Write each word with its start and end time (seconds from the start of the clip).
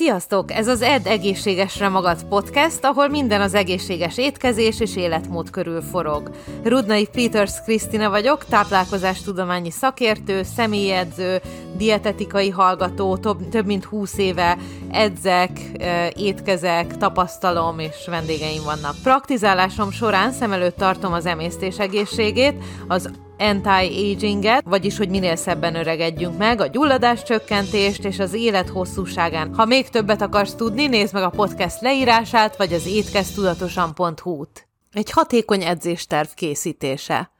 Sziasztok! 0.00 0.52
Ez 0.52 0.68
az 0.68 0.82
Ed 0.82 1.06
Egészségesre 1.06 1.88
Magad 1.88 2.24
podcast, 2.24 2.84
ahol 2.84 3.08
minden 3.08 3.40
az 3.40 3.54
egészséges 3.54 4.18
étkezés 4.18 4.80
és 4.80 4.96
életmód 4.96 5.50
körül 5.50 5.82
forog. 5.82 6.30
Rudnai 6.62 7.08
Peters 7.12 7.62
Krisztina 7.64 8.10
vagyok, 8.10 8.44
táplálkozástudományi 8.44 9.70
szakértő, 9.70 10.42
személyedző, 10.42 11.40
dietetikai 11.76 12.50
hallgató, 12.50 13.16
több, 13.16 13.48
több 13.48 13.66
mint 13.66 13.84
20 13.84 14.18
éve 14.18 14.58
edzek, 14.90 15.50
étkezek, 16.14 16.96
tapasztalom 16.96 17.78
és 17.78 18.06
vendégeim 18.06 18.62
vannak. 18.64 18.94
Praktizálásom 19.02 19.90
során 19.90 20.32
szem 20.32 20.52
előtt 20.52 20.76
tartom 20.76 21.12
az 21.12 21.26
emésztés 21.26 21.78
egészségét, 21.78 22.54
az 22.88 23.10
anti-aginget, 23.40 24.64
vagyis 24.64 24.96
hogy 24.96 25.08
minél 25.08 25.36
szebben 25.36 25.74
öregedjünk 25.74 26.38
meg, 26.38 26.60
a 26.60 26.66
gyulladás 26.66 27.22
csökkentést 27.22 28.04
és 28.04 28.18
az 28.18 28.34
élet 28.34 28.68
hosszúságán. 28.68 29.54
Ha 29.54 29.64
még 29.64 29.88
többet 29.88 30.22
akarsz 30.22 30.54
tudni, 30.54 30.86
nézd 30.86 31.14
meg 31.14 31.22
a 31.22 31.30
podcast 31.30 31.80
leírását, 31.80 32.56
vagy 32.56 32.72
az 32.72 32.86
étkeztudatosan.hu-t. 32.86 34.68
Egy 34.92 35.10
hatékony 35.10 35.62
edzésterv 35.62 36.28
készítése. 36.34 37.30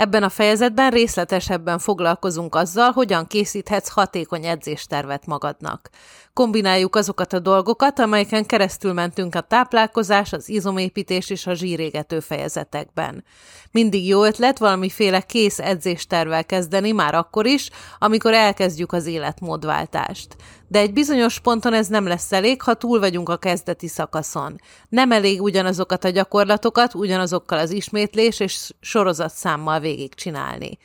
Ebben 0.00 0.22
a 0.22 0.28
fejezetben 0.28 0.90
részletesebben 0.90 1.78
foglalkozunk 1.78 2.54
azzal, 2.54 2.90
hogyan 2.90 3.26
készíthetsz 3.26 3.88
hatékony 3.88 4.46
edzéstervet 4.46 5.26
magadnak. 5.26 5.90
Kombináljuk 6.32 6.96
azokat 6.96 7.32
a 7.32 7.38
dolgokat, 7.38 7.98
amelyeken 7.98 8.46
keresztül 8.46 8.92
mentünk 8.92 9.34
a 9.34 9.40
táplálkozás, 9.40 10.32
az 10.32 10.48
izomépítés 10.48 11.30
és 11.30 11.46
a 11.46 11.54
zsírégető 11.54 12.20
fejezetekben. 12.20 13.24
Mindig 13.70 14.06
jó 14.06 14.24
ötlet 14.24 14.58
valamiféle 14.58 15.20
kész 15.20 15.58
edzéstervel 15.58 16.44
kezdeni, 16.44 16.92
már 16.92 17.14
akkor 17.14 17.46
is, 17.46 17.70
amikor 17.98 18.32
elkezdjük 18.32 18.92
az 18.92 19.06
életmódváltást. 19.06 20.36
De 20.70 20.78
egy 20.78 20.92
bizonyos 20.92 21.38
ponton 21.38 21.72
ez 21.72 21.86
nem 21.86 22.06
lesz 22.06 22.32
elég, 22.32 22.62
ha 22.62 22.74
túl 22.74 22.98
vagyunk 22.98 23.28
a 23.28 23.36
kezdeti 23.36 23.88
szakaszon. 23.88 24.60
Nem 24.88 25.12
elég 25.12 25.42
ugyanazokat 25.42 26.04
a 26.04 26.08
gyakorlatokat, 26.08 26.94
ugyanazokkal 26.94 27.58
az 27.58 27.70
ismétlés 27.70 28.40
és 28.40 28.70
sorozatszámmal 28.80 29.80
végigcsinálni. 29.80 30.78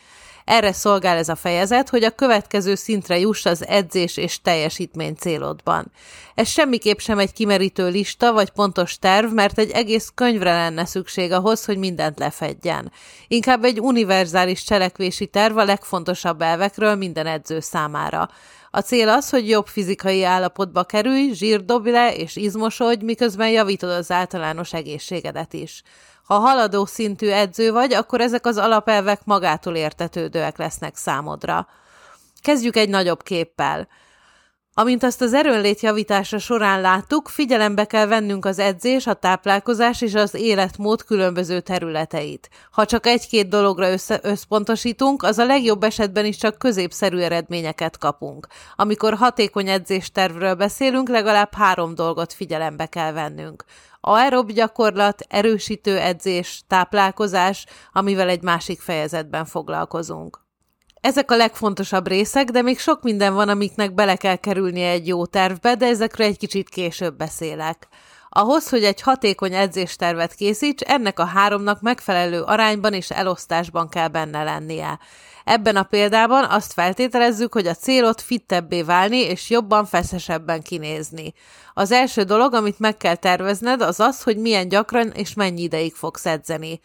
Erre 0.46 0.72
szolgál 0.72 1.18
ez 1.18 1.30
a 1.30 1.36
fejezet, 1.36 1.90
hogy 1.90 2.04
a 2.04 2.10
következő 2.10 2.76
szintre 2.76 3.20
juss 3.20 3.46
az 3.46 3.68
edzés 3.68 4.18
és 4.18 4.42
teljesítmény 4.42 5.16
célodban. 5.16 5.92
Ez 6.36 6.48
semmiképp 6.48 6.98
sem 6.98 7.20
egy 7.20 7.34
kimerítő 7.34 7.90
lista 7.90 8.34
vagy 8.34 8.50
pontos 8.50 9.00
terv, 9.00 9.34
mert 9.34 9.60
egy 9.60 9.72
egész 9.72 10.12
könyvre 10.16 10.54
lenne 10.54 10.86
szükség 10.86 11.32
ahhoz, 11.32 11.66
hogy 11.66 11.78
mindent 11.78 12.20
lefedjen. 12.20 12.92
Inkább 13.28 13.64
egy 13.64 13.80
univerzális 13.80 14.64
cselekvési 14.64 15.28
terv 15.28 15.58
a 15.58 15.64
legfontosabb 15.64 16.42
elvekről 16.42 16.96
minden 16.96 17.28
edző 17.28 17.60
számára. 17.60 18.30
A 18.76 18.82
cél 18.82 19.10
az, 19.10 19.30
hogy 19.30 19.50
jobb 19.50 19.68
fizikai 19.68 20.24
állapotba 20.24 20.84
kerülj, 20.84 21.34
zsírdobj 21.34 21.90
le 21.90 22.16
és 22.16 22.36
izmosodj, 22.36 23.06
miközben 23.06 23.50
javítod 23.50 23.90
az 23.90 24.12
általános 24.12 24.74
egészségedet 24.74 25.54
is. 25.54 25.84
Ha 26.24 26.36
haladó 26.36 26.86
szintű 26.86 27.28
edző 27.28 27.72
vagy, 27.72 27.94
akkor 27.94 28.22
ezek 28.22 28.46
az 28.46 28.58
alapelvek 28.58 29.26
magától 29.26 29.76
értetődőek 29.76 30.58
lesznek 30.58 30.96
számodra. 30.96 31.68
Kezdjük 32.42 32.76
egy 32.76 32.90
nagyobb 32.90 33.24
képpel. 33.24 33.88
Amint 34.78 35.04
azt 35.04 35.22
az 35.22 35.34
erőnlét 35.34 35.80
javítása 35.80 36.38
során 36.38 36.82
láttuk, 36.82 37.28
figyelembe 37.28 37.86
kell 37.86 38.06
vennünk 38.06 38.46
az 38.46 38.60
edzés, 38.60 39.08
a 39.08 39.14
táplálkozás 39.14 40.02
és 40.02 40.14
az 40.14 40.34
életmód 40.34 41.04
különböző 41.04 41.60
területeit. 41.60 42.50
Ha 42.72 42.86
csak 42.86 43.06
egy-két 43.06 43.48
dologra 43.48 43.92
össze- 43.92 44.26
összpontosítunk, 44.26 45.24
az 45.24 45.38
a 45.38 45.46
legjobb 45.46 45.84
esetben 45.84 46.26
is 46.26 46.38
csak 46.38 46.58
középszerű 46.58 47.18
eredményeket 47.18 47.98
kapunk. 47.98 48.48
Amikor 48.76 49.14
hatékony 49.14 49.70
edzéstervről 49.70 50.56
beszélünk, 50.56 51.10
legalább 51.10 51.54
három 51.54 51.96
dolgot 51.96 52.34
figyelembe 52.34 52.86
kell 52.86 53.12
vennünk 53.12 53.66
aerob 54.08 54.52
gyakorlat, 54.52 55.22
erősítő 55.30 55.98
edzés, 55.98 56.64
táplálkozás, 56.68 57.66
amivel 57.94 58.30
egy 58.30 58.42
másik 58.42 58.82
fejezetben 58.82 59.46
foglalkozunk. 59.46 60.45
Ezek 61.06 61.32
a 61.32 61.36
legfontosabb 61.36 62.08
részek, 62.08 62.50
de 62.50 62.62
még 62.62 62.80
sok 62.80 63.04
minden 63.04 63.34
van, 63.34 63.50
amiknek 63.50 63.94
bele 63.94 64.16
kell 64.16 64.36
kerülnie 64.36 64.90
egy 64.90 65.08
jó 65.08 65.26
tervbe, 65.26 65.76
de 65.76 65.86
ezekről 65.86 66.28
egy 66.28 66.38
kicsit 66.38 66.70
később 66.70 67.18
beszélek. 67.18 67.88
Ahhoz, 68.30 68.70
hogy 68.70 68.84
egy 68.84 69.02
hatékony 69.02 69.54
edzéstervet 69.54 70.34
készíts, 70.34 70.82
ennek 70.82 71.20
a 71.20 71.26
háromnak 71.26 71.82
megfelelő 71.82 72.42
arányban 72.42 72.94
és 72.94 73.10
elosztásban 73.10 73.90
kell 73.90 74.08
benne 74.08 74.44
lennie. 74.44 75.00
Ebben 75.46 75.76
a 75.76 75.84
példában 75.84 76.44
azt 76.44 76.74
feltételezzük, 76.74 77.54
hogy 77.54 77.68
a 77.68 77.74
célod 77.74 78.22
fittebbé 78.22 78.82
válni 78.82 79.18
és 79.18 79.50
jobban 79.50 79.86
feszesebben 79.86 80.62
kinézni. 80.62 81.34
Az 81.74 81.92
első 81.92 82.24
dolog, 82.24 82.54
amit 82.54 82.80
meg 82.80 82.98
kell 82.98 83.16
tervezned, 83.16 83.82
az 83.82 84.00
az, 84.00 84.24
hogy 84.24 84.38
milyen 84.38 84.68
gyakran 84.68 85.12
és 85.12 85.34
mennyi 85.34 85.62
ideig 85.62 85.94
fogsz 85.94 86.26
edzeni. 86.26 86.80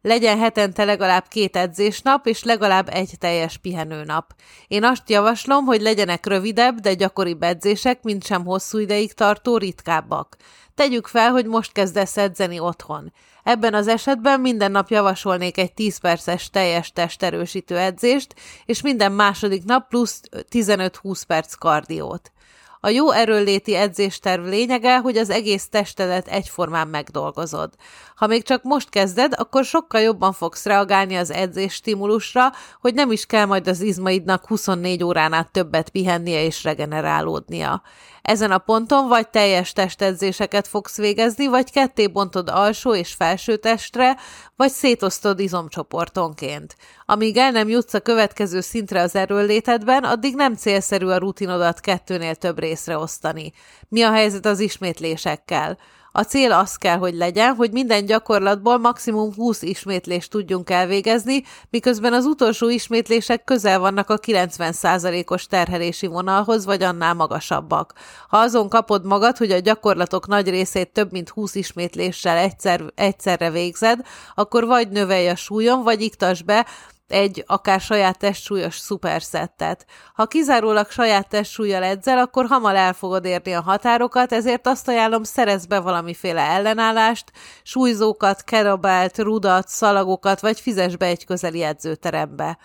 Legyen 0.00 0.38
hetente 0.38 0.84
legalább 0.84 1.28
két 1.28 1.56
edzésnap, 1.56 2.26
és 2.26 2.42
legalább 2.42 2.88
egy 2.92 3.10
teljes 3.18 3.56
pihenőnap. 3.56 4.34
Én 4.68 4.84
azt 4.84 5.10
javaslom, 5.10 5.64
hogy 5.64 5.80
legyenek 5.80 6.26
rövidebb, 6.26 6.80
de 6.80 6.94
gyakoribb 6.94 7.42
edzések, 7.42 8.02
mint 8.02 8.24
sem 8.24 8.44
hosszú 8.44 8.78
ideig 8.78 9.12
tartó 9.12 9.56
ritkábbak. 9.56 10.36
Tegyük 10.76 11.06
fel, 11.06 11.30
hogy 11.30 11.46
most 11.46 11.72
kezdesz 11.72 12.16
edzeni 12.16 12.58
otthon. 12.58 13.12
Ebben 13.42 13.74
az 13.74 13.88
esetben 13.88 14.40
minden 14.40 14.70
nap 14.70 14.88
javasolnék 14.88 15.58
egy 15.58 15.72
10 15.72 15.98
perces 15.98 16.50
teljes 16.50 16.92
testerősítő 16.92 17.78
edzést, 17.78 18.34
és 18.64 18.80
minden 18.82 19.12
második 19.12 19.64
nap 19.64 19.88
plusz 19.88 20.20
15-20 20.50 21.22
perc 21.26 21.54
kardiót. 21.54 22.32
A 22.80 22.88
jó 22.88 23.10
erőléti 23.10 23.74
edzésterv 23.74 24.44
lényege, 24.44 24.98
hogy 24.98 25.16
az 25.16 25.30
egész 25.30 25.68
testedet 25.68 26.28
egyformán 26.28 26.88
megdolgozod. 26.88 27.74
Ha 28.16 28.26
még 28.26 28.42
csak 28.42 28.62
most 28.62 28.88
kezded, 28.88 29.32
akkor 29.36 29.64
sokkal 29.64 30.00
jobban 30.00 30.32
fogsz 30.32 30.64
reagálni 30.64 31.14
az 31.16 31.30
edzés 31.30 31.72
stimulusra, 31.72 32.52
hogy 32.80 32.94
nem 32.94 33.12
is 33.12 33.26
kell 33.26 33.44
majd 33.44 33.68
az 33.68 33.80
izmaidnak 33.80 34.46
24 34.46 35.04
órán 35.04 35.32
át 35.32 35.52
többet 35.52 35.88
pihennie 35.88 36.44
és 36.44 36.64
regenerálódnia. 36.64 37.82
Ezen 38.26 38.50
a 38.50 38.58
ponton 38.58 39.08
vagy 39.08 39.28
teljes 39.28 39.72
testedzéseket 39.72 40.68
fogsz 40.68 40.96
végezni, 40.96 41.46
vagy 41.46 41.72
ketté 41.72 42.06
bontod 42.06 42.48
alsó 42.48 42.94
és 42.94 43.12
felső 43.12 43.56
testre, 43.56 44.16
vagy 44.56 44.70
szétosztod 44.70 45.40
izomcsoportonként. 45.40 46.76
Amíg 47.04 47.36
el 47.36 47.50
nem 47.50 47.68
jutsz 47.68 47.94
a 47.94 48.00
következő 48.00 48.60
szintre 48.60 49.00
az 49.00 49.14
erőlétedben, 49.14 50.04
addig 50.04 50.34
nem 50.34 50.54
célszerű 50.54 51.06
a 51.06 51.18
rutinodat 51.18 51.80
kettőnél 51.80 52.34
több 52.34 52.58
részre 52.58 52.98
osztani. 52.98 53.52
Mi 53.88 54.02
a 54.02 54.12
helyzet 54.12 54.46
az 54.46 54.60
ismétlésekkel? 54.60 55.78
A 56.16 56.22
cél 56.22 56.52
az 56.52 56.76
kell, 56.76 56.96
hogy 56.96 57.14
legyen, 57.14 57.54
hogy 57.54 57.72
minden 57.72 58.06
gyakorlatból 58.06 58.78
maximum 58.78 59.34
20 59.34 59.62
ismétlést 59.62 60.30
tudjunk 60.30 60.70
elvégezni, 60.70 61.42
miközben 61.70 62.12
az 62.12 62.24
utolsó 62.24 62.68
ismétlések 62.68 63.44
közel 63.44 63.78
vannak 63.78 64.10
a 64.10 64.18
90%-os 64.18 65.46
terhelési 65.46 66.06
vonalhoz, 66.06 66.64
vagy 66.64 66.82
annál 66.82 67.14
magasabbak. 67.14 67.92
Ha 68.28 68.36
azon 68.38 68.68
kapod 68.68 69.04
magad, 69.04 69.36
hogy 69.36 69.50
a 69.50 69.58
gyakorlatok 69.58 70.26
nagy 70.26 70.48
részét 70.48 70.92
több 70.92 71.12
mint 71.12 71.28
20 71.28 71.54
ismétléssel 71.54 72.36
egyszer, 72.36 72.82
egyszerre 72.94 73.50
végzed, 73.50 74.00
akkor 74.34 74.66
vagy 74.66 74.88
növelj 74.88 75.28
a 75.28 75.36
súlyon, 75.36 75.82
vagy 75.82 76.00
iktas 76.00 76.42
be, 76.42 76.66
egy 77.08 77.44
akár 77.46 77.80
saját 77.80 78.18
testsúlyos 78.18 78.78
szuperszettet. 78.78 79.86
Ha 80.14 80.26
kizárólag 80.26 80.90
saját 80.90 81.28
testsúlyjal 81.28 81.82
edzel, 81.82 82.18
akkor 82.18 82.46
hamar 82.46 82.74
el 82.74 82.92
fogod 82.92 83.24
érni 83.24 83.52
a 83.52 83.60
határokat, 83.60 84.32
ezért 84.32 84.66
azt 84.66 84.88
ajánlom, 84.88 85.22
szerez 85.22 85.66
be 85.66 85.80
valamiféle 85.80 86.40
ellenállást, 86.40 87.32
súlyzókat, 87.62 88.44
kerabelt, 88.44 89.18
rudat, 89.18 89.68
szalagokat, 89.68 90.40
vagy 90.40 90.60
fizes 90.60 90.96
be 90.96 91.06
egy 91.06 91.24
közeli 91.24 91.62
edzőterembe. 91.62 92.58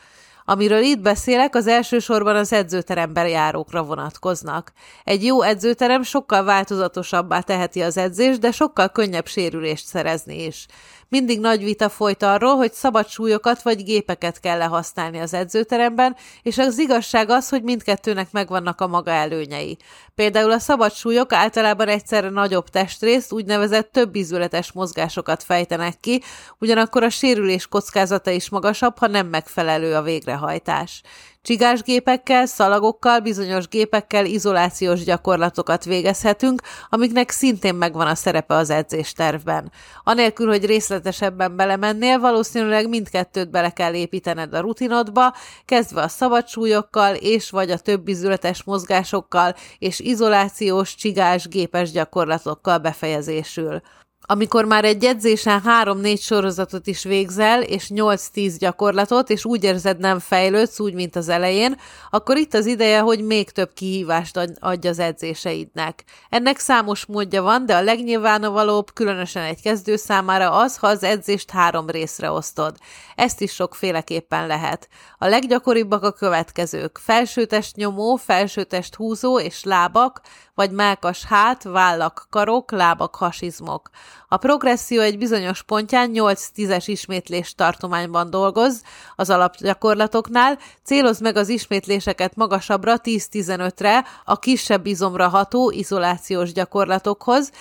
Amiről 0.45 0.81
itt 0.81 0.99
beszélek, 0.99 1.55
az 1.55 1.67
elsősorban 1.67 2.35
az 2.35 2.53
edzőteremben 2.53 3.27
járókra 3.27 3.83
vonatkoznak. 3.83 4.71
Egy 5.03 5.23
jó 5.25 5.41
edzőterem 5.41 6.03
sokkal 6.03 6.43
változatosabbá 6.43 7.39
teheti 7.39 7.81
az 7.81 7.97
edzést, 7.97 8.39
de 8.39 8.51
sokkal 8.51 8.89
könnyebb 8.89 9.27
sérülést 9.27 9.85
szerezni 9.85 10.43
is. 10.45 10.65
Mindig 11.11 11.39
nagy 11.39 11.63
vita 11.63 11.89
folyt 11.89 12.23
arról, 12.23 12.55
hogy 12.55 12.73
szabad 12.73 13.07
súlyokat 13.07 13.61
vagy 13.61 13.83
gépeket 13.83 14.39
kell 14.39 14.57
lehasználni 14.57 15.19
az 15.19 15.33
edzőteremben, 15.33 16.15
és 16.41 16.57
az 16.57 16.77
igazság 16.77 17.29
az, 17.29 17.49
hogy 17.49 17.63
mindkettőnek 17.63 18.31
megvannak 18.31 18.81
a 18.81 18.87
maga 18.87 19.11
előnyei. 19.11 19.77
Például 20.15 20.51
a 20.51 20.59
szabad 20.59 20.93
súlyok 20.93 21.33
általában 21.33 21.87
egyszerre 21.87 22.29
nagyobb 22.29 22.69
testrészt, 22.69 23.31
úgynevezett 23.31 23.91
több 23.91 24.15
ízületes 24.15 24.71
mozgásokat 24.71 25.43
fejtenek 25.43 25.99
ki, 25.99 26.21
ugyanakkor 26.59 27.03
a 27.03 27.09
sérülés 27.09 27.67
kockázata 27.67 28.31
is 28.31 28.49
magasabb, 28.49 28.97
ha 28.97 29.07
nem 29.07 29.27
megfelelő 29.27 29.95
a 29.95 30.01
végrehajtás. 30.01 31.01
Csigásgépekkel, 31.43 32.45
szalagokkal, 32.45 33.19
bizonyos 33.19 33.67
gépekkel 33.67 34.25
izolációs 34.25 35.03
gyakorlatokat 35.03 35.85
végezhetünk, 35.85 36.61
amiknek 36.89 37.29
szintén 37.29 37.75
megvan 37.75 38.07
a 38.07 38.15
szerepe 38.15 38.55
az 38.55 38.69
edzéstervben. 38.69 39.71
Anélkül, 40.03 40.47
hogy 40.47 40.65
részletes 40.65 41.01
részletesebben 41.01 41.55
belemennél, 41.55 42.19
valószínűleg 42.19 42.89
mindkettőt 42.89 43.49
bele 43.49 43.69
kell 43.69 43.93
építened 43.93 44.53
a 44.53 44.59
rutinodba, 44.59 45.33
kezdve 45.65 46.01
a 46.01 46.07
szabadsúlyokkal 46.07 47.15
és 47.15 47.49
vagy 47.49 47.71
a 47.71 47.77
több 47.77 48.07
izületes 48.07 48.63
mozgásokkal 48.63 49.55
és 49.79 49.99
izolációs, 49.99 50.95
csigás, 50.95 51.47
gépes 51.47 51.91
gyakorlatokkal 51.91 52.77
befejezésül. 52.77 53.81
Amikor 54.25 54.65
már 54.65 54.85
egy 54.85 55.05
edzésen 55.05 55.61
3-4 55.83 56.19
sorozatot 56.21 56.87
is 56.87 57.03
végzel, 57.03 57.61
és 57.61 57.91
8-10 57.93 58.55
gyakorlatot, 58.59 59.29
és 59.29 59.45
úgy 59.45 59.63
érzed 59.63 59.97
nem 59.99 60.19
fejlődsz, 60.19 60.79
úgy, 60.79 60.93
mint 60.93 61.15
az 61.15 61.29
elején, 61.29 61.79
akkor 62.09 62.37
itt 62.37 62.53
az 62.53 62.65
ideje, 62.65 62.99
hogy 62.99 63.23
még 63.23 63.49
több 63.49 63.73
kihívást 63.73 64.49
adj 64.59 64.87
az 64.87 64.99
edzéseidnek. 64.99 66.03
Ennek 66.29 66.59
számos 66.59 67.05
módja 67.05 67.41
van, 67.41 67.65
de 67.65 67.75
a 67.75 67.81
legnyilvánvalóbb, 67.81 68.93
különösen 68.93 69.43
egy 69.43 69.61
kezdő 69.61 69.95
számára 69.95 70.51
az, 70.51 70.77
ha 70.77 70.87
az 70.87 71.03
edzést 71.03 71.51
három 71.51 71.89
részre 71.89 72.31
osztod. 72.31 72.75
Ezt 73.15 73.41
is 73.41 73.53
sokféleképpen 73.53 74.47
lehet. 74.47 74.87
A 75.17 75.27
leggyakoribbak 75.27 76.03
a 76.03 76.11
következők. 76.11 76.99
Felsőtest 77.03 77.75
nyomó, 77.75 78.15
felsőtest 78.15 78.95
húzó 78.95 79.39
és 79.39 79.63
lábak, 79.63 80.21
vagy 80.55 80.71
mákas 80.71 81.23
hát, 81.23 81.63
vállak, 81.63 82.27
karok, 82.29 82.71
lábak, 82.71 83.15
hasizmok. 83.15 83.89
A 84.27 84.37
progresszió 84.37 85.01
egy 85.01 85.17
bizonyos 85.17 85.63
pontján 85.63 86.11
8-10-es 86.13 86.83
ismétlés 86.85 87.55
tartományban 87.55 88.29
dolgoz 88.29 88.81
az 89.15 89.29
alapgyakorlatoknál, 89.29 90.59
célozd 90.83 91.21
meg 91.21 91.35
az 91.35 91.49
ismétléseket 91.49 92.35
magasabbra 92.35 92.95
10-15-re 93.03 94.05
a 94.25 94.39
kisebb 94.39 94.85
izomra 94.85 95.27
ható 95.27 95.71
izolációs 95.71 96.51
gyakorlatokhoz, 96.51 97.51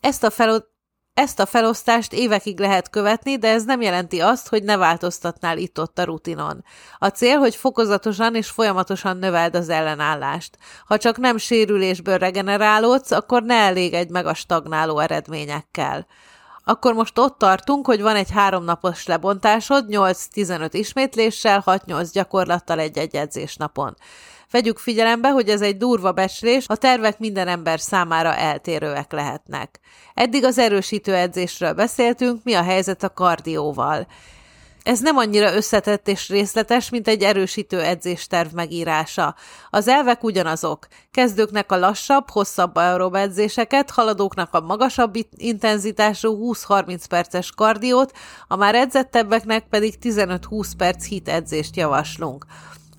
ezt 0.00 0.24
a 0.24 0.30
ezt 1.18 1.40
a 1.40 1.46
felosztást 1.46 2.12
évekig 2.12 2.58
lehet 2.58 2.90
követni, 2.90 3.38
de 3.38 3.48
ez 3.48 3.64
nem 3.64 3.80
jelenti 3.80 4.20
azt, 4.20 4.48
hogy 4.48 4.62
ne 4.62 4.76
változtatnál 4.76 5.58
itt-ott 5.58 5.98
a 5.98 6.04
rutinon. 6.04 6.64
A 6.98 7.06
cél, 7.06 7.38
hogy 7.38 7.56
fokozatosan 7.56 8.34
és 8.34 8.48
folyamatosan 8.48 9.16
növeld 9.16 9.54
az 9.54 9.68
ellenállást. 9.68 10.58
Ha 10.86 10.98
csak 10.98 11.16
nem 11.16 11.36
sérülésből 11.36 12.18
regenerálódsz, 12.18 13.10
akkor 13.10 13.42
ne 13.42 13.54
elégedj 13.54 14.12
meg 14.12 14.26
a 14.26 14.34
stagnáló 14.34 14.98
eredményekkel. 14.98 16.06
Akkor 16.64 16.94
most 16.94 17.18
ott 17.18 17.38
tartunk, 17.38 17.86
hogy 17.86 18.02
van 18.02 18.16
egy 18.16 18.30
háromnapos 18.30 19.06
lebontásod, 19.06 19.84
8-15 19.88 20.68
ismétléssel, 20.72 21.62
6-8 21.66 22.08
gyakorlattal 22.12 22.78
egy-egy 22.78 23.14
edzésnapon. 23.14 23.96
Vegyük 24.50 24.78
figyelembe, 24.78 25.30
hogy 25.30 25.48
ez 25.48 25.60
egy 25.60 25.76
durva 25.76 26.12
becslés, 26.12 26.64
a 26.66 26.76
tervek 26.76 27.18
minden 27.18 27.48
ember 27.48 27.80
számára 27.80 28.34
eltérőek 28.34 29.12
lehetnek. 29.12 29.80
Eddig 30.14 30.44
az 30.44 30.58
erősítő 30.58 31.14
edzésről 31.14 31.72
beszéltünk, 31.72 32.40
mi 32.44 32.54
a 32.54 32.62
helyzet 32.62 33.02
a 33.02 33.12
kardióval. 33.12 34.06
Ez 34.82 35.00
nem 35.00 35.16
annyira 35.16 35.54
összetett 35.54 36.08
és 36.08 36.28
részletes, 36.28 36.90
mint 36.90 37.08
egy 37.08 37.22
erősítő 37.22 37.80
edzésterv 37.80 38.54
megírása. 38.54 39.34
Az 39.70 39.88
elvek 39.88 40.24
ugyanazok. 40.24 40.86
Kezdőknek 41.10 41.72
a 41.72 41.76
lassabb, 41.76 42.30
hosszabb 42.30 42.76
aerob 42.76 43.14
edzéseket, 43.14 43.90
haladóknak 43.90 44.54
a 44.54 44.60
magasabb 44.60 45.14
intenzitású 45.36 46.54
20-30 46.54 47.00
perces 47.08 47.50
kardiót, 47.50 48.12
a 48.46 48.56
már 48.56 48.74
edzettebbeknek 48.74 49.66
pedig 49.70 49.94
15-20 50.02 50.70
perc 50.76 51.06
hit 51.06 51.28
edzést 51.28 51.76
javaslunk. 51.76 52.46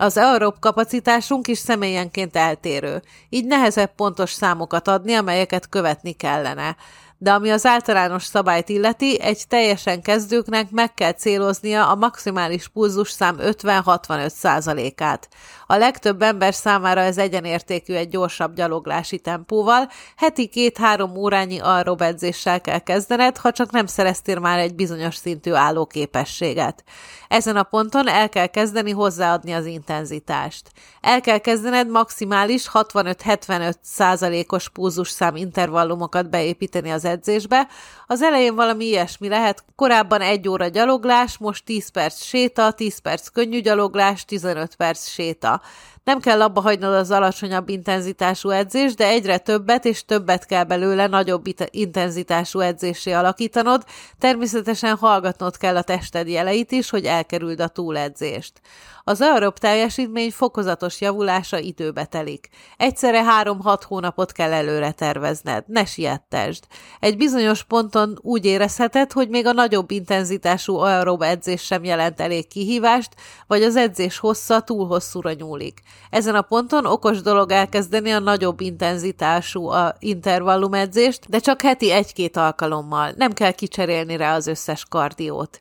Az 0.01 0.17
aerob 0.17 0.59
kapacitásunk 0.59 1.47
is 1.47 1.57
személyenként 1.57 2.35
eltérő, 2.35 3.01
így 3.29 3.45
nehezebb 3.45 3.95
pontos 3.95 4.31
számokat 4.31 4.87
adni, 4.87 5.13
amelyeket 5.13 5.69
követni 5.69 6.11
kellene 6.11 6.75
de 7.21 7.31
ami 7.31 7.49
az 7.49 7.65
általános 7.65 8.23
szabályt 8.23 8.69
illeti, 8.69 9.21
egy 9.21 9.43
teljesen 9.47 10.01
kezdőknek 10.01 10.71
meg 10.71 10.93
kell 10.93 11.11
céloznia 11.11 11.89
a 11.89 11.95
maximális 11.95 12.67
pulzusszám 12.67 13.37
50-65 13.39 14.29
százalékát. 14.29 15.27
A 15.67 15.75
legtöbb 15.75 16.21
ember 16.21 16.53
számára 16.53 17.01
ez 17.01 17.17
egyenértékű 17.17 17.93
egy 17.93 18.09
gyorsabb 18.09 18.55
gyaloglási 18.55 19.19
tempóval, 19.19 19.89
heti 20.15 20.47
két-három 20.47 21.17
órányi 21.17 21.59
aerob 21.59 22.01
edzéssel 22.01 22.61
kell 22.61 22.79
kezdened, 22.79 23.37
ha 23.37 23.51
csak 23.51 23.71
nem 23.71 23.85
szereztél 23.85 24.39
már 24.39 24.59
egy 24.59 24.75
bizonyos 24.75 25.15
szintű 25.15 25.53
állóképességet. 25.53 26.83
Ezen 27.27 27.55
a 27.55 27.63
ponton 27.63 28.07
el 28.07 28.29
kell 28.29 28.47
kezdeni 28.47 28.91
hozzáadni 28.91 29.51
az 29.51 29.65
intenzitást. 29.65 30.71
El 31.01 31.21
kell 31.21 31.37
kezdened 31.37 31.89
maximális 31.89 32.69
65-75 32.73 33.73
százalékos 33.81 34.69
pulzusszám 34.69 35.35
intervallumokat 35.35 36.29
beépíteni 36.29 36.89
az 36.89 37.05
edzésbe. 37.09 37.67
Az 38.07 38.21
elején 38.21 38.55
valami 38.55 38.85
ilyesmi 38.85 39.27
lehet, 39.27 39.63
korábban 39.75 40.21
egy 40.21 40.49
óra 40.49 40.67
gyaloglás, 40.67 41.37
most 41.37 41.65
10 41.65 41.89
perc 41.89 42.23
séta, 42.23 42.71
10 42.71 42.97
perc 42.97 43.27
könnyű 43.27 43.59
gyaloglás, 43.59 44.25
15 44.25 44.75
perc 44.75 45.07
séta. 45.07 45.61
Nem 46.03 46.19
kell 46.19 46.41
abba 46.41 46.61
hagynod 46.61 46.93
az 46.93 47.11
alacsonyabb 47.11 47.69
intenzitású 47.69 48.49
edzést, 48.49 48.95
de 48.95 49.07
egyre 49.07 49.37
többet 49.37 49.85
és 49.85 50.05
többet 50.05 50.45
kell 50.45 50.63
belőle 50.63 51.07
nagyobb 51.07 51.43
intenzitású 51.69 52.59
edzésé 52.59 53.11
alakítanod, 53.11 53.83
természetesen 54.19 54.95
hallgatnod 54.97 55.57
kell 55.57 55.75
a 55.75 55.81
tested 55.81 56.27
jeleit 56.27 56.71
is, 56.71 56.89
hogy 56.89 57.05
elkerüld 57.05 57.59
a 57.59 57.67
túledzést. 57.67 58.61
Az 59.03 59.21
aerob 59.21 59.57
teljesítmény 59.57 60.31
fokozatos 60.31 61.01
javulása 61.01 61.57
időbe 61.57 62.05
telik. 62.05 62.49
Egyszerre 62.77 63.23
három-hat 63.23 63.83
hónapot 63.83 64.31
kell 64.31 64.53
előre 64.53 64.91
tervezned, 64.91 65.63
ne 65.67 65.85
siettesd. 65.85 66.63
Egy 66.99 67.17
bizonyos 67.17 67.63
ponton 67.63 68.19
úgy 68.21 68.45
érezheted, 68.45 69.11
hogy 69.11 69.29
még 69.29 69.45
a 69.45 69.51
nagyobb 69.51 69.91
intenzitású 69.91 70.75
aerob 70.75 71.21
edzés 71.21 71.61
sem 71.61 71.83
jelent 71.83 72.21
elég 72.21 72.47
kihívást, 72.47 73.15
vagy 73.47 73.63
az 73.63 73.75
edzés 73.75 74.17
hossza 74.17 74.61
túl 74.61 74.87
hosszúra 74.87 75.33
nyúlik. 75.33 75.81
Ezen 76.09 76.35
a 76.35 76.41
ponton 76.41 76.85
okos 76.85 77.21
dolog 77.21 77.51
elkezdeni 77.51 78.11
a 78.11 78.19
nagyobb 78.19 78.61
intenzitású 78.61 79.67
a 79.67 79.95
intervallum 79.99 80.73
edzést, 80.73 81.29
de 81.29 81.39
csak 81.39 81.61
heti 81.61 81.91
egy-két 81.91 82.37
alkalommal, 82.37 83.13
nem 83.15 83.33
kell 83.33 83.51
kicserélni 83.51 84.17
rá 84.17 84.35
az 84.35 84.47
összes 84.47 84.85
kardiót. 84.89 85.59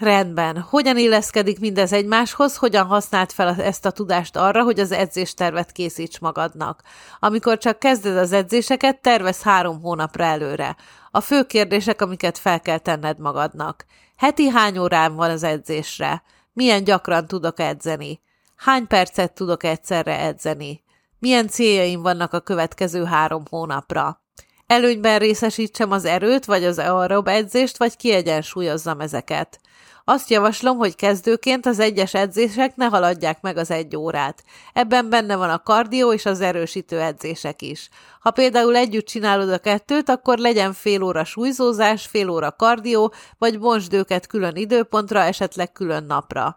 Rendben. 0.00 0.60
Hogyan 0.60 0.98
illeszkedik 0.98 1.60
mindez 1.60 1.92
egymáshoz, 1.92 2.56
hogyan 2.56 2.86
használt 2.86 3.32
fel 3.32 3.56
ezt 3.62 3.86
a 3.86 3.90
tudást 3.90 4.36
arra, 4.36 4.62
hogy 4.62 4.80
az 4.80 4.92
edzéstervet 4.92 5.72
készíts 5.72 6.18
magadnak? 6.18 6.82
Amikor 7.18 7.58
csak 7.58 7.78
kezded 7.78 8.16
az 8.16 8.32
edzéseket, 8.32 9.00
tervez 9.00 9.42
három 9.42 9.80
hónapra 9.80 10.24
előre. 10.24 10.76
A 11.10 11.20
fő 11.20 11.42
kérdések, 11.44 12.02
amiket 12.02 12.38
fel 12.38 12.60
kell 12.60 12.78
tenned 12.78 13.18
magadnak. 13.18 13.84
Heti 14.16 14.48
hány 14.48 14.78
órán 14.78 15.14
van 15.14 15.30
az 15.30 15.42
edzésre? 15.42 16.22
Milyen 16.52 16.84
gyakran 16.84 17.26
tudok 17.26 17.60
edzeni? 17.60 18.20
Hány 18.60 18.86
percet 18.86 19.32
tudok 19.32 19.64
egyszerre 19.64 20.18
edzeni? 20.18 20.82
Milyen 21.18 21.48
céljaim 21.48 22.02
vannak 22.02 22.32
a 22.32 22.40
következő 22.40 23.04
három 23.04 23.42
hónapra? 23.50 24.22
Előnyben 24.66 25.18
részesítsem 25.18 25.90
az 25.90 26.04
erőt, 26.04 26.44
vagy 26.44 26.64
az 26.64 26.78
aerob 26.78 27.28
edzést, 27.28 27.76
vagy 27.76 27.96
kiegyensúlyozzam 27.96 29.00
ezeket. 29.00 29.60
Azt 30.04 30.30
javaslom, 30.30 30.76
hogy 30.76 30.94
kezdőként 30.94 31.66
az 31.66 31.78
egyes 31.78 32.14
edzések 32.14 32.76
ne 32.76 32.86
haladják 32.86 33.40
meg 33.40 33.56
az 33.56 33.70
egy 33.70 33.96
órát. 33.96 34.44
Ebben 34.72 35.08
benne 35.08 35.36
van 35.36 35.50
a 35.50 35.62
kardió 35.62 36.12
és 36.12 36.26
az 36.26 36.40
erősítő 36.40 37.00
edzések 37.00 37.62
is. 37.62 37.88
Ha 38.20 38.30
például 38.30 38.76
együtt 38.76 39.06
csinálod 39.06 39.50
a 39.50 39.58
kettőt, 39.58 40.08
akkor 40.08 40.38
legyen 40.38 40.72
fél 40.72 41.02
óra 41.02 41.24
súlyzózás, 41.24 42.06
fél 42.06 42.28
óra 42.28 42.52
kardió, 42.52 43.12
vagy 43.38 43.58
bontsd 43.58 43.92
őket 43.92 44.26
külön 44.26 44.56
időpontra, 44.56 45.20
esetleg 45.20 45.72
külön 45.72 46.04
napra. 46.04 46.56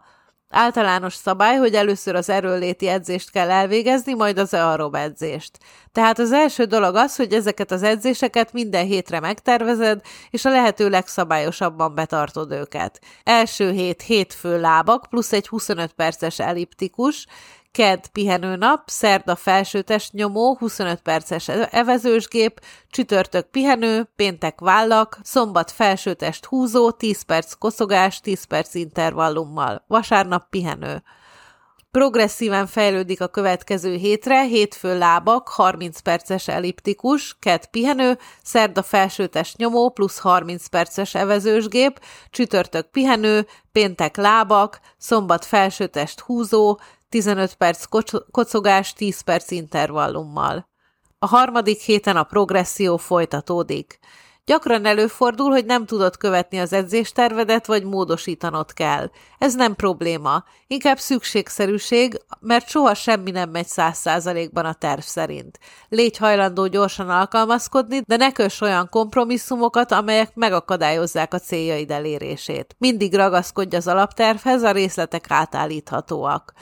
Általános 0.56 1.14
szabály, 1.14 1.56
hogy 1.56 1.74
először 1.74 2.14
az 2.14 2.28
erőléti 2.28 2.88
edzést 2.88 3.30
kell 3.30 3.50
elvégezni, 3.50 4.14
majd 4.14 4.38
az 4.38 4.54
aerob 4.54 4.94
edzést. 4.94 5.58
Tehát 5.92 6.18
az 6.18 6.32
első 6.32 6.64
dolog 6.64 6.94
az, 6.94 7.16
hogy 7.16 7.32
ezeket 7.32 7.70
az 7.70 7.82
edzéseket 7.82 8.52
minden 8.52 8.86
hétre 8.86 9.20
megtervezed, 9.20 10.00
és 10.30 10.44
a 10.44 10.50
lehető 10.50 10.88
legszabályosabban 10.88 11.94
betartod 11.94 12.52
őket. 12.52 13.00
Első 13.22 13.70
hét 13.70 14.02
hétfő 14.02 14.60
lábak, 14.60 15.06
plusz 15.10 15.32
egy 15.32 15.48
25 15.48 15.92
perces 15.92 16.38
elliptikus, 16.38 17.26
kedd 17.74 18.02
pihenőnap, 18.12 18.82
szerda 18.86 19.36
felsőtest 19.36 20.12
nyomó, 20.12 20.56
25 20.56 21.00
perces 21.00 21.48
evezősgép, 21.70 22.60
csütörtök 22.90 23.46
pihenő, 23.46 24.08
péntek 24.16 24.60
vállak, 24.60 25.18
szombat 25.22 25.70
felsőtest 25.70 26.44
húzó, 26.44 26.90
10 26.90 27.22
perc 27.22 27.52
koszogás, 27.52 28.20
10 28.20 28.44
perc 28.44 28.74
intervallummal, 28.74 29.84
vasárnap 29.86 30.46
pihenő. 30.50 31.02
Progresszíven 31.90 32.66
fejlődik 32.66 33.20
a 33.20 33.28
következő 33.28 33.94
hétre, 33.94 34.42
hétfő 34.42 34.98
lábak, 34.98 35.48
30 35.48 36.00
perces 36.00 36.48
elliptikus, 36.48 37.36
kett 37.40 37.66
pihenő, 37.66 38.18
szerda 38.42 38.82
felsőtest 38.82 39.56
nyomó 39.56 39.90
plusz 39.90 40.18
30 40.18 40.66
perces 40.66 41.14
evezősgép, 41.14 42.00
csütörtök 42.30 42.90
pihenő, 42.90 43.46
péntek 43.72 44.16
lábak, 44.16 44.80
szombat 44.98 45.44
felsőtest 45.44 46.20
húzó, 46.20 46.78
15 47.14 47.54
perc 47.54 47.84
kocogás 48.30 48.92
10 48.92 49.20
perc 49.20 49.50
intervallummal. 49.50 50.68
A 51.18 51.26
harmadik 51.26 51.80
héten 51.80 52.16
a 52.16 52.22
progresszió 52.22 52.96
folytatódik. 52.96 53.98
Gyakran 54.44 54.86
előfordul, 54.86 55.50
hogy 55.50 55.64
nem 55.64 55.86
tudod 55.86 56.16
követni 56.16 56.58
az 56.58 56.72
edzéstervedet, 56.72 57.66
vagy 57.66 57.84
módosítanod 57.84 58.72
kell. 58.72 59.10
Ez 59.38 59.54
nem 59.54 59.74
probléma, 59.74 60.44
inkább 60.66 60.98
szükségszerűség, 60.98 62.20
mert 62.40 62.68
soha 62.68 62.94
semmi 62.94 63.30
nem 63.30 63.50
megy 63.50 63.66
száz 63.66 63.98
százalékban 63.98 64.64
a 64.64 64.74
terv 64.74 65.00
szerint. 65.00 65.58
Légy 65.88 66.16
hajlandó 66.16 66.66
gyorsan 66.66 67.10
alkalmazkodni, 67.10 68.00
de 68.06 68.16
ne 68.16 68.32
köss 68.32 68.60
olyan 68.60 68.88
kompromisszumokat, 68.88 69.92
amelyek 69.92 70.34
megakadályozzák 70.34 71.34
a 71.34 71.38
céljaid 71.38 71.90
elérését. 71.90 72.74
Mindig 72.78 73.14
ragaszkodj 73.14 73.76
az 73.76 73.88
alaptervhez, 73.88 74.62
a 74.62 74.70
részletek 74.70 75.24
átállíthatóak. 75.28 76.52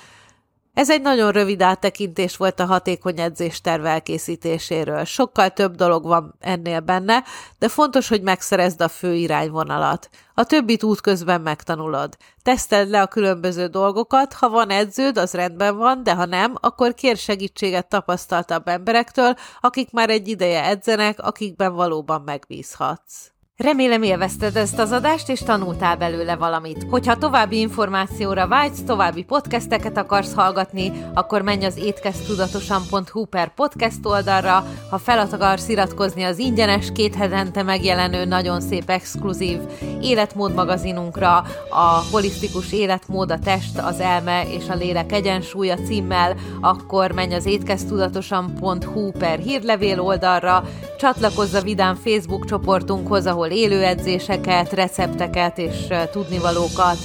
Ez 0.74 0.90
egy 0.90 1.02
nagyon 1.02 1.32
rövid 1.32 1.62
áttekintés 1.62 2.36
volt 2.36 2.60
a 2.60 2.64
hatékony 2.64 3.20
edzésterv 3.20 3.84
elkészítéséről. 3.84 5.04
Sokkal 5.04 5.50
több 5.50 5.74
dolog 5.74 6.04
van 6.04 6.34
ennél 6.40 6.80
benne, 6.80 7.24
de 7.58 7.68
fontos, 7.68 8.08
hogy 8.08 8.22
megszerezd 8.22 8.80
a 8.80 8.88
fő 8.88 9.14
irányvonalat. 9.14 10.08
A 10.34 10.44
többit 10.44 10.82
útközben 10.82 11.40
megtanulod. 11.40 12.16
Teszteld 12.42 12.88
le 12.88 13.00
a 13.00 13.06
különböző 13.06 13.66
dolgokat, 13.66 14.32
ha 14.32 14.48
van 14.48 14.70
edződ, 14.70 15.18
az 15.18 15.32
rendben 15.32 15.76
van, 15.76 16.02
de 16.02 16.14
ha 16.14 16.24
nem, 16.24 16.54
akkor 16.60 16.94
kér 16.94 17.16
segítséget 17.16 17.88
tapasztaltabb 17.88 18.68
emberektől, 18.68 19.34
akik 19.60 19.90
már 19.90 20.10
egy 20.10 20.28
ideje 20.28 20.64
edzenek, 20.64 21.18
akikben 21.20 21.74
valóban 21.74 22.22
megbízhatsz. 22.24 23.32
Remélem 23.62 24.02
élvezted 24.02 24.56
ezt 24.56 24.78
az 24.78 24.90
adást, 24.90 25.28
és 25.28 25.40
tanultál 25.40 25.96
belőle 25.96 26.36
valamit. 26.36 26.86
Hogyha 26.90 27.16
további 27.16 27.58
információra 27.58 28.48
vágysz, 28.48 28.82
további 28.86 29.22
podcasteket 29.22 29.96
akarsz 29.96 30.34
hallgatni, 30.34 30.92
akkor 31.14 31.42
menj 31.42 31.64
az 31.64 31.76
étkeztudatosan.hu 31.76 33.24
per 33.24 33.54
podcast 33.54 34.06
oldalra, 34.06 34.64
ha 34.90 34.98
fel 34.98 35.28
akarsz 35.32 35.68
iratkozni 35.68 36.22
az 36.22 36.38
ingyenes, 36.38 36.92
két 36.92 37.14
hetente 37.14 37.62
megjelenő, 37.62 38.24
nagyon 38.24 38.60
szép 38.60 38.90
exkluzív 38.90 39.58
életmód 40.00 40.54
magazinunkra, 40.54 41.36
a 41.70 42.02
holisztikus 42.10 42.72
életmód, 42.72 43.30
a 43.30 43.38
test, 43.38 43.78
az 43.78 44.00
elme 44.00 44.42
és 44.48 44.68
a 44.68 44.74
lélek 44.74 45.12
egyensúlya 45.12 45.76
címmel, 45.76 46.36
akkor 46.60 47.12
menj 47.12 47.34
az 47.34 47.46
étkeztudatosan.hu 47.46 49.10
per 49.10 49.38
hírlevél 49.38 50.00
oldalra, 50.00 50.64
csatlakozz 50.98 51.54
a 51.54 51.60
Vidám 51.60 51.94
Facebook 51.94 52.44
csoportunkhoz, 52.44 53.26
ahol 53.26 53.50
élő 53.52 53.82
edzéseket, 53.82 54.72
recepteket 54.72 55.58
és 55.58 55.86
tudnivalókat, 56.12 56.96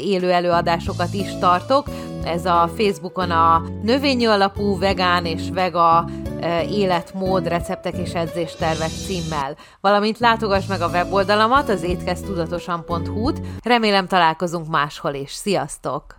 élő 0.00 0.30
előadásokat 0.30 1.14
is 1.14 1.38
tartok. 1.40 1.86
Ez 2.24 2.44
a 2.44 2.70
Facebookon 2.76 3.30
a 3.30 3.62
növényi 3.82 4.24
alapú 4.24 4.78
vegán 4.78 5.24
és 5.24 5.42
vega 5.52 6.08
életmód, 6.70 7.48
receptek 7.48 7.96
és 7.96 8.12
edzéstervek 8.12 8.90
címmel. 9.06 9.56
Valamint 9.80 10.18
látogass 10.18 10.66
meg 10.66 10.80
a 10.80 10.88
weboldalamat, 10.88 11.68
az 11.68 11.82
étkeztudatosan.hu-t. 11.82 13.40
Remélem 13.62 14.06
találkozunk 14.06 14.68
máshol 14.68 15.14
is. 15.14 15.32
Sziasztok! 15.32 16.17